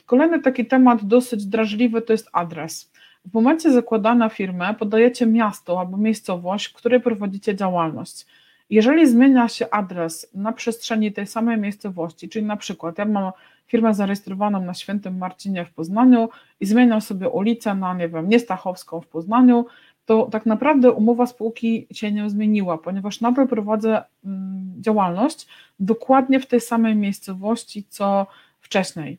Kolejny 0.05 0.41
taki 0.41 0.65
temat 0.65 1.05
dosyć 1.05 1.45
drażliwy 1.45 2.01
to 2.01 2.13
jest 2.13 2.29
adres. 2.33 2.91
W 3.31 3.33
momencie 3.33 3.71
zakładania 3.71 4.29
firmy 4.29 4.65
podajecie 4.79 5.25
miasto 5.25 5.79
albo 5.79 5.97
miejscowość, 5.97 6.67
w 6.67 6.73
której 6.73 7.01
prowadzicie 7.01 7.55
działalność. 7.55 8.25
Jeżeli 8.69 9.07
zmienia 9.07 9.47
się 9.47 9.69
adres 9.69 10.29
na 10.33 10.53
przestrzeni 10.53 11.11
tej 11.11 11.27
samej 11.27 11.57
miejscowości, 11.57 12.29
czyli 12.29 12.45
na 12.45 12.57
przykład 12.57 12.97
ja 12.97 13.05
mam 13.05 13.31
firmę 13.67 13.93
zarejestrowaną 13.93 14.61
na 14.61 14.73
Świętym 14.73 15.17
Marcinie 15.17 15.65
w 15.65 15.73
Poznaniu 15.73 16.29
i 16.59 16.65
zmieniam 16.65 17.01
sobie 17.01 17.29
ulicę 17.29 17.75
na, 17.75 17.93
nie 17.93 18.09
wiem, 18.09 18.29
Niestachowską 18.29 19.01
w 19.01 19.07
Poznaniu, 19.07 19.65
to 20.05 20.27
tak 20.31 20.45
naprawdę 20.45 20.91
umowa 20.91 21.25
spółki 21.25 21.87
się 21.91 22.11
nie 22.11 22.29
zmieniła, 22.29 22.77
ponieważ 22.77 23.21
nadal 23.21 23.47
prowadzę 23.47 24.03
mm, 24.25 24.73
działalność 24.79 25.47
dokładnie 25.79 26.39
w 26.39 26.45
tej 26.45 26.61
samej 26.61 26.95
miejscowości, 26.95 27.85
co 27.89 28.27
wcześniej. 28.59 29.17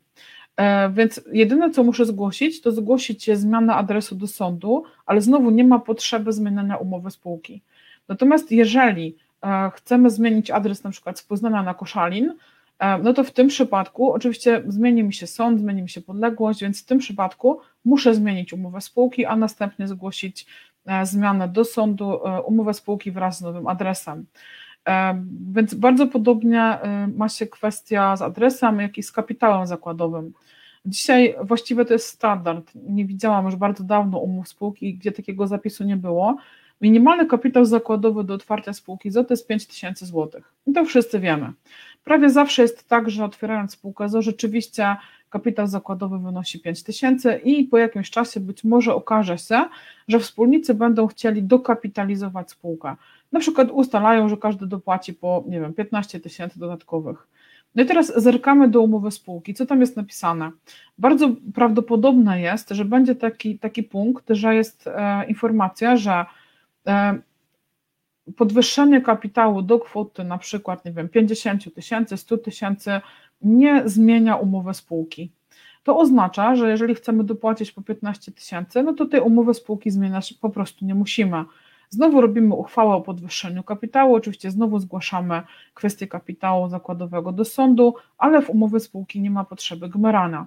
E, 0.59 0.91
więc 0.91 1.21
jedyne, 1.33 1.71
co 1.71 1.85
muszę 1.85 2.07
zgłosić, 2.07 2.61
to 2.61 2.73
zgłosić 2.73 3.31
zmianę 3.38 3.75
adresu 3.75 4.15
do 4.15 4.27
sądu, 4.27 4.85
ale 5.07 5.21
znowu 5.21 5.50
nie 5.50 5.65
ma 5.65 5.79
potrzeby 5.79 6.33
zmieniania 6.33 6.77
umowy 6.77 7.11
spółki. 7.11 7.62
Natomiast 8.09 8.53
jeżeli 8.53 9.17
e, 9.43 9.71
chcemy 9.75 10.11
zmienić 10.11 10.50
adres 10.50 10.85
na 10.85 10.91
przykład 10.91 11.19
z 11.19 11.23
Poznania 11.23 11.62
na 11.62 11.75
Koszalin, 11.75 12.35
e, 12.79 12.99
no 12.99 13.12
to 13.12 13.25
w 13.25 13.31
tym 13.31 13.49
przypadku 13.49 14.12
oczywiście 14.12 14.62
zmieni 14.69 15.03
mi 15.03 15.12
się 15.12 15.27
sąd, 15.27 15.61
zmieni 15.61 15.83
mi 15.83 15.88
się 15.88 16.00
podległość, 16.00 16.61
więc 16.61 16.83
w 16.83 16.87
tym 16.87 16.99
przypadku 16.99 17.61
muszę 17.85 18.15
zmienić 18.15 18.53
umowę 18.53 18.81
spółki, 18.81 19.27
a 19.27 19.37
następnie 19.37 19.88
zgłosić 19.88 20.47
zmianę 21.03 21.49
do 21.49 21.65
sądu, 21.65 22.21
umowę 22.47 22.75
spółki 22.75 23.11
wraz 23.11 23.38
z 23.38 23.41
nowym 23.41 23.67
adresem. 23.67 24.27
Więc 25.52 25.75
bardzo 25.75 26.07
podobnie 26.07 26.78
ma 27.16 27.28
się 27.28 27.47
kwestia 27.47 28.16
z 28.16 28.23
adresem, 28.23 28.80
jak 28.80 28.99
i 28.99 29.02
z 29.02 29.12
kapitałem 29.12 29.66
zakładowym. 29.66 30.33
Dzisiaj 30.87 31.35
właściwie 31.42 31.85
to 31.85 31.92
jest 31.92 32.07
standard. 32.07 32.73
Nie 32.75 33.04
widziałam 33.04 33.45
już 33.45 33.57
bardzo 33.57 33.85
dawno 33.85 34.18
umów 34.18 34.49
spółki, 34.49 34.95
gdzie 34.95 35.12
takiego 35.12 35.47
zapisu 35.47 35.85
nie 35.85 35.97
było. 35.97 36.37
Minimalny 36.80 37.26
kapitał 37.26 37.64
zakładowy 37.64 38.25
do 38.25 38.35
otwarcia 38.35 38.73
spółki 38.73 39.11
ZO 39.11 39.25
to 39.25 39.33
jest 39.33 39.47
5 39.47 39.66
tysięcy 39.66 40.07
złotych. 40.07 40.54
I 40.66 40.73
to 40.73 40.85
wszyscy 40.85 41.21
wiemy. 41.21 41.52
Prawie 42.04 42.30
zawsze 42.30 42.62
jest 42.62 42.88
tak, 42.88 43.11
że 43.11 43.25
otwierając 43.25 43.73
spółkę 43.73 44.09
ZO 44.09 44.23
rzeczywiście 44.23 44.97
kapitał 45.30 45.66
zakładowy 45.66 46.18
wynosi 46.18 46.61
5 46.61 46.83
tysięcy 46.83 47.40
i 47.45 47.64
po 47.64 47.78
jakimś 47.78 48.11
czasie 48.11 48.40
być 48.40 48.64
może 48.64 48.95
okaże 48.95 49.38
się, 49.38 49.64
że 50.09 50.18
wspólnicy 50.18 50.75
będą 50.75 51.07
chcieli 51.07 51.42
dokapitalizować 51.42 52.50
spółkę. 52.50 52.97
Na 53.32 53.40
przykład 53.40 53.70
ustalają, 53.70 54.28
że 54.28 54.37
każdy 54.37 54.66
dopłaci 54.66 55.14
po, 55.14 55.44
nie 55.49 55.61
wiem, 55.61 55.75
15 55.75 56.20
tysięcy 56.20 56.58
dodatkowych. 56.58 57.28
No 57.75 57.82
i 57.82 57.87
teraz 57.87 58.23
zerkamy 58.23 58.68
do 58.68 58.82
umowy 58.82 59.11
spółki. 59.11 59.54
Co 59.54 59.66
tam 59.66 59.80
jest 59.80 59.97
napisane? 59.97 60.50
Bardzo 60.99 61.30
prawdopodobne 61.54 62.40
jest, 62.40 62.70
że 62.70 62.85
będzie 62.85 63.14
taki, 63.14 63.58
taki 63.58 63.82
punkt, 63.82 64.25
że 64.30 64.54
jest 64.54 64.87
e, 64.87 65.25
informacja, 65.25 65.97
że 65.97 66.26
e, 66.87 67.18
podwyższenie 68.37 69.00
kapitału 69.00 69.62
do 69.62 69.78
kwoty 69.78 70.25
na 70.25 70.38
przykład, 70.38 70.85
nie 70.85 70.92
wiem, 70.92 71.08
50 71.08 71.75
tysięcy, 71.75 72.16
100 72.16 72.38
tysięcy 72.38 73.00
nie 73.42 73.82
zmienia 73.85 74.37
umowy 74.37 74.75
spółki. 74.75 75.30
To 75.82 75.99
oznacza, 75.99 76.56
że 76.56 76.70
jeżeli 76.70 76.94
chcemy 76.94 77.25
dopłacić 77.25 77.73
po 77.73 77.82
15 77.82 78.32
tysięcy, 78.32 78.82
no 78.82 78.92
to 78.92 79.06
tej 79.06 79.20
umowy 79.20 79.54
spółki 79.54 79.90
zmieniać 79.90 80.32
po 80.32 80.50
prostu 80.50 80.85
nie 80.85 80.94
musimy. 80.94 81.44
Znowu 81.90 82.21
robimy 82.21 82.54
uchwałę 82.54 82.95
o 82.95 83.00
podwyższeniu 83.00 83.62
kapitału, 83.62 84.14
oczywiście 84.14 84.50
znowu 84.50 84.78
zgłaszamy 84.78 85.42
kwestię 85.75 86.07
kapitału 86.07 86.68
zakładowego 86.68 87.33
do 87.33 87.45
sądu, 87.45 87.95
ale 88.18 88.42
w 88.42 88.50
umowie 88.50 88.80
spółki 88.80 89.21
nie 89.21 89.30
ma 89.30 89.45
potrzeby 89.45 89.88
gmerania. 89.88 90.47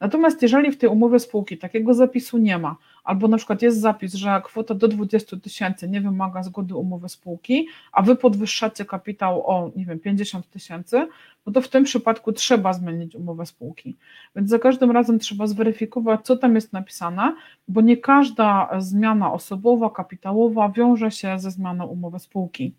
Natomiast 0.00 0.42
jeżeli 0.42 0.72
w 0.72 0.78
tej 0.78 0.88
umowie 0.88 1.18
spółki 1.18 1.58
takiego 1.58 1.94
zapisu 1.94 2.38
nie 2.38 2.58
ma, 2.58 2.76
albo 3.04 3.28
na 3.28 3.36
przykład 3.36 3.62
jest 3.62 3.80
zapis, 3.80 4.14
że 4.14 4.42
kwota 4.44 4.74
do 4.74 4.88
20 4.88 5.36
tysięcy 5.36 5.88
nie 5.88 6.00
wymaga 6.00 6.42
zgody 6.42 6.74
umowy 6.74 7.08
spółki, 7.08 7.68
a 7.92 8.02
wy 8.02 8.16
podwyższacie 8.16 8.84
kapitał 8.84 9.46
o, 9.46 9.70
nie 9.76 9.86
wiem, 9.86 10.00
50 10.00 10.50
tysięcy, 10.50 11.08
no 11.46 11.52
to 11.52 11.60
w 11.60 11.68
tym 11.68 11.84
przypadku 11.84 12.32
trzeba 12.32 12.72
zmienić 12.72 13.14
umowę 13.14 13.46
spółki. 13.46 13.96
Więc 14.36 14.50
za 14.50 14.58
każdym 14.58 14.90
razem 14.90 15.18
trzeba 15.18 15.46
zweryfikować, 15.46 16.20
co 16.22 16.36
tam 16.36 16.54
jest 16.54 16.72
napisane, 16.72 17.34
bo 17.68 17.80
nie 17.80 17.96
każda 17.96 18.70
zmiana 18.78 19.32
osobowa, 19.32 19.90
kapitałowa 19.90 20.68
wiąże 20.68 21.10
się 21.10 21.38
ze 21.38 21.50
zmianą 21.50 21.86
umowy 21.86 22.18
spółki. 22.18 22.74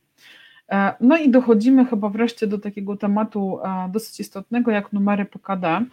E, 0.72 0.94
no 1.00 1.18
i 1.18 1.30
dochodzimy 1.30 1.86
chyba 1.86 2.10
wreszcie 2.10 2.48
do 2.48 2.58
takiego 2.58 2.98
tematu 2.98 3.60
e, 3.64 3.90
dosyć 3.92 4.20
istotnego, 4.20 4.72
jak 4.72 4.94
numery 4.94 5.26
PKD. 5.26 5.86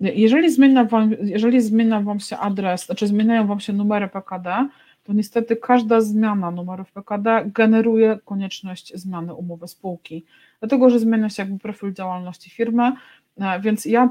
Jeżeli 0.00 0.50
zmienia, 0.50 0.84
wam, 0.84 1.10
jeżeli 1.22 1.60
zmienia 1.60 2.00
Wam 2.00 2.20
się 2.20 2.38
adres, 2.38 2.86
znaczy 2.86 3.06
zmieniają 3.06 3.46
Wam 3.46 3.60
się 3.60 3.72
numery 3.72 4.08
PKD, 4.08 4.68
to 5.08 5.12
niestety 5.12 5.56
każda 5.56 6.00
zmiana 6.00 6.50
numerów 6.50 6.92
PKD 6.92 7.50
generuje 7.54 8.18
konieczność 8.24 8.92
zmiany 8.94 9.34
umowy 9.34 9.68
spółki, 9.68 10.24
dlatego 10.60 10.90
że 10.90 10.98
zmienia 10.98 11.28
się 11.28 11.42
jakby 11.42 11.58
profil 11.58 11.92
działalności 11.92 12.50
firmy, 12.50 12.92
e, 13.40 13.60
więc 13.60 13.84
ja 13.84 14.10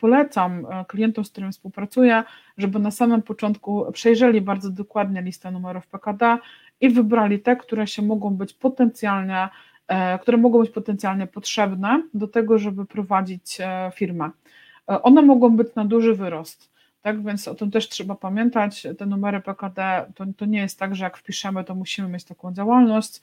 polecam 0.00 0.66
e, 0.70 0.84
klientom, 0.84 1.24
z 1.24 1.30
którymi 1.30 1.52
współpracuję, 1.52 2.22
żeby 2.58 2.78
na 2.78 2.90
samym 2.90 3.22
początku 3.22 3.92
przejrzeli 3.92 4.40
bardzo 4.40 4.70
dokładnie 4.70 5.22
listę 5.22 5.50
numerów 5.50 5.86
PKD 5.86 6.38
i 6.80 6.90
wybrali 6.90 7.40
te, 7.40 7.56
które 7.56 7.86
się 7.86 8.02
mogą 8.02 8.30
być 8.30 8.52
potencjalnie, 8.52 9.48
e, 9.88 10.18
które 10.18 10.38
mogą 10.38 10.60
być 10.60 10.70
potencjalnie 10.70 11.26
potrzebne 11.26 12.02
do 12.14 12.28
tego, 12.28 12.58
żeby 12.58 12.86
prowadzić 12.86 13.58
firmę. 13.94 14.30
E, 14.90 15.02
one 15.02 15.22
mogą 15.22 15.56
być 15.56 15.74
na 15.74 15.84
duży 15.84 16.14
wyrost. 16.14 16.70
Tak, 17.02 17.24
więc 17.24 17.48
o 17.48 17.54
tym 17.54 17.70
też 17.70 17.88
trzeba 17.88 18.14
pamiętać. 18.14 18.86
Te 18.98 19.06
numery 19.06 19.40
PKD 19.40 20.06
to, 20.14 20.24
to 20.36 20.46
nie 20.46 20.58
jest 20.58 20.78
tak, 20.78 20.94
że 20.94 21.04
jak 21.04 21.16
wpiszemy, 21.16 21.64
to 21.64 21.74
musimy 21.74 22.08
mieć 22.08 22.24
taką 22.24 22.54
działalność. 22.54 23.20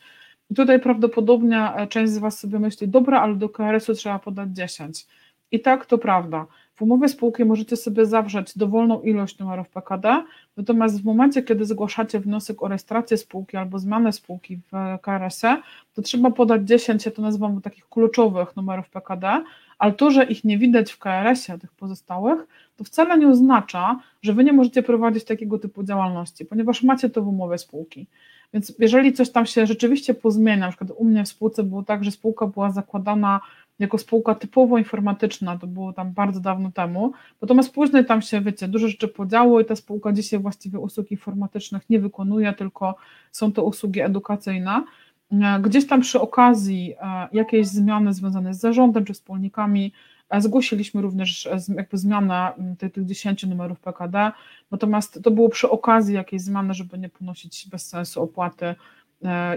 I 0.52 0.56
tutaj 0.56 0.80
prawdopodobnie 0.80 1.74
e, 1.76 1.88
część 1.88 2.12
z 2.12 2.18
Was 2.18 2.40
sobie 2.40 2.60
myśli, 2.60 2.88
dobra, 2.88 3.22
ale 3.22 3.36
do 3.36 3.50
KRS-u 3.50 3.94
trzeba 3.94 4.20
podać 4.20 4.50
10. 4.50 5.06
I 5.52 5.60
tak 5.60 5.86
to 5.86 5.98
prawda. 5.98 6.46
W 6.76 6.82
umowie 6.82 7.10
spółki 7.10 7.46
możecie 7.46 7.76
sobie 7.76 8.06
zawrzeć 8.06 8.58
dowolną 8.58 9.02
ilość 9.02 9.40
numerów 9.40 9.70
PKD, 9.70 10.24
natomiast 10.58 11.02
w 11.02 11.06
momencie, 11.06 11.44
kiedy 11.44 11.66
zgłaszacie 11.66 12.20
wniosek 12.20 12.64
o 12.64 12.68
rejestrację 12.68 13.18
spółki 13.18 13.58
albo 13.58 13.80
zmianę 13.80 14.12
spółki 14.12 14.58
w 14.58 15.02
KRS-ie, 15.02 15.58
to 15.94 16.02
trzeba 16.02 16.32
podać 16.32 16.68
10, 16.68 17.06
ja 17.06 17.12
to 17.12 17.22
nazywam 17.22 17.62
takich 17.62 17.90
kluczowych 17.90 18.56
numerów 18.56 18.90
PKD, 18.90 19.44
ale 19.80 19.94
to, 19.94 20.12
że 20.12 20.24
ich 20.24 20.44
nie 20.44 20.58
widać 20.58 20.92
w 20.92 21.00
KRS-ie, 21.00 21.60
tych 21.60 21.72
pozostałych, 21.72 22.48
to 22.78 22.84
wcale 22.84 23.18
nie 23.18 23.28
oznacza, 23.28 24.00
że 24.22 24.34
wy 24.34 24.44
nie 24.44 24.54
możecie 24.54 24.84
prowadzić 24.84 25.24
takiego 25.24 25.60
typu 25.60 25.84
działalności, 25.84 26.46
ponieważ 26.46 26.84
macie 26.84 27.10
to 27.10 27.22
w 27.22 27.28
umowie 27.28 27.58
spółki. 27.58 28.08
Więc 28.54 28.74
jeżeli 28.80 29.14
coś 29.14 29.32
tam 29.32 29.46
się 29.46 29.66
rzeczywiście 29.66 30.14
pozmienia, 30.14 30.66
na 30.66 30.68
przykład 30.68 30.92
u 30.98 31.06
mnie 31.06 31.24
w 31.24 31.28
spółce 31.28 31.64
było 31.64 31.84
tak, 31.84 32.04
że 32.04 32.12
spółka 32.12 32.48
była 32.48 32.72
zakładana 32.72 33.40
jako 33.80 33.98
spółka 33.98 34.36
typowo 34.36 34.78
informatyczna, 34.78 35.58
to 35.58 35.68
było 35.68 35.94
tam 35.94 36.12
bardzo 36.12 36.40
dawno 36.40 36.72
temu, 36.72 37.14
natomiast 37.42 37.74
później 37.74 38.06
tam 38.06 38.22
się, 38.22 38.42
wiecie, 38.42 38.68
dużo 38.68 38.88
rzeczy 38.88 39.08
podziało 39.08 39.62
i 39.62 39.66
ta 39.66 39.76
spółka 39.76 40.14
dzisiaj 40.14 40.40
właściwie 40.40 40.80
usług 40.80 41.12
informatycznych 41.12 41.90
nie 41.90 42.00
wykonuje, 42.00 42.54
tylko 42.54 42.96
są 43.32 43.52
to 43.52 43.64
usługi 43.64 44.02
edukacyjne, 44.02 44.84
E, 45.32 45.60
gdzieś 45.60 45.88
tam 45.88 46.02
przy 46.02 46.22
okazji 46.22 46.96
e, 47.02 47.28
jakiejś 47.34 47.68
zmiany 47.68 48.14
związane 48.14 48.54
z 48.54 48.60
zarządem 48.60 49.06
czy 49.06 49.14
wspólnikami 49.14 49.94
e, 50.30 50.42
zgłosiliśmy 50.42 51.02
również 51.02 51.50
jakby 51.76 51.98
zmianę 51.98 52.52
tych, 52.78 52.94
tych 52.94 53.06
10 53.06 53.44
numerów 53.44 53.80
PKD, 53.80 54.32
natomiast 54.72 55.24
to 55.24 55.32
było 55.32 55.50
przy 55.50 55.70
okazji 55.70 56.16
jakiejś 56.16 56.42
zmiany, 56.42 56.74
żeby 56.74 56.98
nie 56.98 57.10
ponosić 57.10 57.68
bez 57.70 57.88
sensu 57.88 58.22
opłaty, 58.22 58.76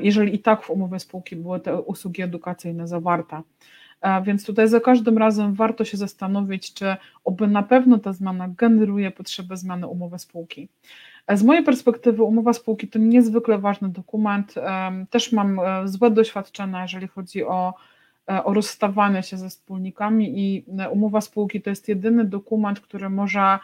jeżeli 0.02 0.34
i 0.34 0.38
tak 0.38 0.62
w 0.62 0.70
umowie 0.70 1.00
spółki 1.00 1.36
były 1.36 1.60
te 1.60 1.80
usługi 1.80 2.22
edukacyjne 2.22 2.88
zawarte. 2.88 3.42
Więc 4.22 4.46
tutaj 4.46 4.68
za 4.68 4.80
każdym 4.80 5.18
razem 5.18 5.54
warto 5.54 5.84
się 5.84 5.96
zastanowić, 5.96 6.74
czy 6.74 6.96
oby 7.24 7.46
na 7.46 7.62
pewno 7.62 7.98
ta 7.98 8.12
zmiana 8.12 8.48
generuje 8.48 9.10
potrzebę 9.10 9.56
zmiany 9.56 9.86
umowy 9.86 10.18
spółki. 10.18 10.68
Z 11.34 11.42
mojej 11.42 11.64
perspektywy 11.64 12.22
umowa 12.22 12.52
spółki 12.52 12.88
to 12.88 12.98
niezwykle 12.98 13.58
ważny 13.58 13.88
dokument. 13.88 14.54
Też 15.10 15.32
mam 15.32 15.60
e, 15.60 15.88
złe 15.88 16.10
doświadczenia, 16.10 16.82
jeżeli 16.82 17.08
chodzi 17.08 17.44
o, 17.44 17.74
e, 18.30 18.44
o 18.44 18.54
rozstawanie 18.54 19.22
się 19.22 19.36
ze 19.36 19.48
wspólnikami 19.48 20.38
i 20.38 20.64
e, 20.78 20.90
umowa 20.90 21.20
spółki 21.20 21.62
to 21.62 21.70
jest 21.70 21.88
jedyny 21.88 22.24
dokument, 22.24 22.80
który 22.80 23.10
może 23.10 23.58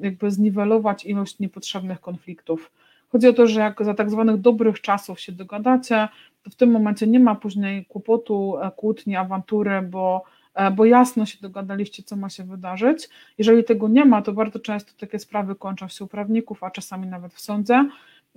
jakby 0.00 0.30
zniwelować 0.30 1.04
ilość 1.04 1.38
niepotrzebnych 1.38 2.00
konfliktów. 2.00 2.72
Chodzi 3.14 3.28
o 3.28 3.32
to, 3.32 3.46
że 3.46 3.60
jak 3.60 3.84
za 3.84 3.94
tak 3.94 4.10
zwanych 4.10 4.40
dobrych 4.40 4.80
czasów 4.80 5.20
się 5.20 5.32
dogadacie, 5.32 6.08
to 6.42 6.50
w 6.50 6.54
tym 6.54 6.70
momencie 6.70 7.06
nie 7.06 7.20
ma 7.20 7.34
później 7.34 7.84
kłopotu, 7.84 8.54
kłótni, 8.76 9.16
awantury, 9.16 9.82
bo 9.82 10.24
E, 10.54 10.70
bo 10.70 10.84
jasno 10.84 11.26
się 11.26 11.38
dogadaliście, 11.40 12.02
co 12.02 12.16
ma 12.16 12.28
się 12.28 12.44
wydarzyć. 12.44 13.08
Jeżeli 13.38 13.64
tego 13.64 13.88
nie 13.88 14.04
ma, 14.04 14.22
to 14.22 14.32
bardzo 14.32 14.58
często 14.58 14.92
takie 14.98 15.18
sprawy 15.18 15.54
kończą 15.54 15.88
się 15.88 16.04
u 16.04 16.08
prawników, 16.08 16.64
a 16.64 16.70
czasami 16.70 17.06
nawet 17.06 17.34
w 17.34 17.40
sądzie 17.40 17.88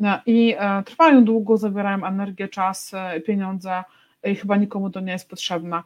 e, 0.04 0.22
i 0.26 0.56
e, 0.58 0.84
trwają 0.84 1.26
długo, 1.26 1.58
zabierają 1.58 2.06
energię, 2.06 2.48
czas, 2.48 2.92
pieniądze 3.26 3.84
i 4.24 4.36
chyba 4.36 4.56
nikomu 4.58 4.90
to 4.90 5.00
nie 5.00 5.12
jest 5.12 5.30
potrzebne. 5.30 5.84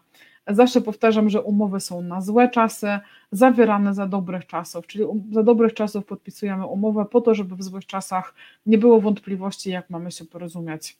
Zawsze 0.47 0.81
powtarzam, 0.81 1.29
że 1.29 1.41
umowy 1.41 1.79
są 1.79 2.01
na 2.01 2.21
złe 2.21 2.49
czasy, 2.49 2.99
zawierane 3.31 3.93
za 3.93 4.07
dobrych 4.07 4.47
czasów, 4.47 4.87
czyli 4.87 5.05
za 5.31 5.43
dobrych 5.43 5.73
czasów 5.73 6.05
podpisujemy 6.05 6.65
umowę 6.65 7.05
po 7.05 7.21
to, 7.21 7.35
żeby 7.35 7.55
w 7.55 7.63
złych 7.63 7.85
czasach 7.85 8.33
nie 8.65 8.77
było 8.77 9.01
wątpliwości, 9.01 9.69
jak 9.69 9.89
mamy 9.89 10.11
się 10.11 10.25
porozumieć. 10.25 10.97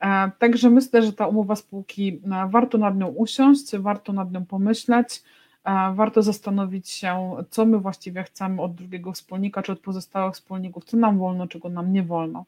E, 0.00 0.30
także 0.38 0.70
myślę, 0.70 1.02
że 1.02 1.12
ta 1.12 1.26
umowa 1.26 1.56
spółki, 1.56 2.20
e, 2.24 2.48
warto 2.50 2.78
nad 2.78 2.96
nią 2.98 3.06
usiąść, 3.08 3.76
warto 3.76 4.12
nad 4.12 4.32
nią 4.32 4.46
pomyśleć, 4.46 5.22
e, 5.64 5.92
warto 5.94 6.22
zastanowić 6.22 6.88
się, 6.90 7.36
co 7.50 7.66
my 7.66 7.78
właściwie 7.78 8.22
chcemy 8.22 8.62
od 8.62 8.74
drugiego 8.74 9.12
wspólnika, 9.12 9.62
czy 9.62 9.72
od 9.72 9.80
pozostałych 9.80 10.34
wspólników, 10.34 10.84
co 10.84 10.96
nam 10.96 11.18
wolno, 11.18 11.46
czego 11.46 11.68
nam 11.68 11.92
nie 11.92 12.02
wolno. 12.02 12.44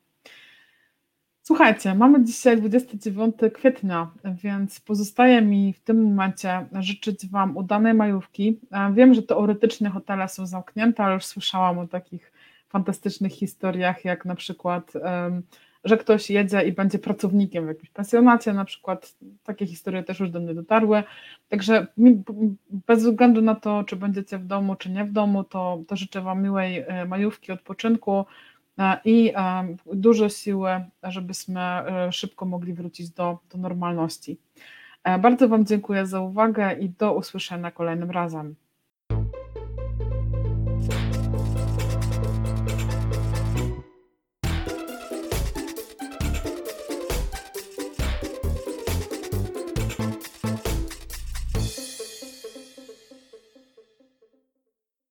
Słuchajcie, 1.48 1.94
mamy 1.94 2.24
dzisiaj 2.24 2.56
29 2.56 3.34
kwietnia, 3.54 4.10
więc 4.24 4.80
pozostaje 4.80 5.42
mi 5.42 5.72
w 5.72 5.80
tym 5.80 6.04
momencie 6.04 6.66
życzyć 6.80 7.26
Wam 7.28 7.56
udanej 7.56 7.94
majówki. 7.94 8.60
Wiem, 8.92 9.14
że 9.14 9.22
teoretycznie 9.22 9.90
hotele 9.90 10.28
są 10.28 10.46
zamknięte, 10.46 11.04
ale 11.04 11.14
już 11.14 11.24
słyszałam 11.24 11.78
o 11.78 11.86
takich 11.86 12.32
fantastycznych 12.68 13.32
historiach, 13.32 14.04
jak 14.04 14.24
na 14.24 14.34
przykład, 14.34 14.92
że 15.84 15.96
ktoś 15.96 16.30
jedzie 16.30 16.62
i 16.62 16.72
będzie 16.72 16.98
pracownikiem 16.98 17.64
w 17.64 17.68
jakimś 17.68 17.90
pensjonacie, 17.90 18.52
na 18.52 18.64
przykład 18.64 19.14
takie 19.44 19.66
historie 19.66 20.02
też 20.02 20.20
już 20.20 20.30
do 20.30 20.40
mnie 20.40 20.54
dotarły. 20.54 21.02
Także 21.48 21.86
bez 22.70 23.04
względu 23.04 23.42
na 23.42 23.54
to, 23.54 23.84
czy 23.84 23.96
będziecie 23.96 24.38
w 24.38 24.46
domu, 24.46 24.74
czy 24.74 24.90
nie 24.90 25.04
w 25.04 25.12
domu, 25.12 25.44
to, 25.44 25.82
to 25.86 25.96
życzę 25.96 26.20
Wam 26.20 26.42
miłej 26.42 26.84
e, 26.86 27.04
majówki, 27.04 27.52
odpoczynku 27.52 28.12
E, 28.20 28.57
i 29.04 29.32
e, 29.36 29.76
dużo 29.86 30.28
siły, 30.28 30.70
żebyśmy 31.02 31.60
e, 31.60 32.12
szybko 32.12 32.46
mogli 32.46 32.74
wrócić 32.74 33.10
do, 33.10 33.38
do 33.50 33.58
normalności. 33.58 34.38
Bardzo 35.20 35.48
Wam 35.48 35.66
dziękuję 35.66 36.06
za 36.06 36.20
uwagę 36.20 36.72
i 36.72 36.88
do 36.88 37.14
usłyszenia 37.14 37.70
kolejnym 37.70 38.10
razem. 38.10 38.54